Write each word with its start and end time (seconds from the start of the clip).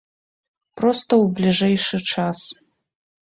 Проста 0.79 1.13
ў 1.23 1.35
бліжэйшы 1.41 1.97
час. 2.15 2.39